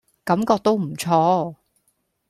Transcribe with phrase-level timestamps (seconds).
[0.23, 1.57] 感覺都唔錯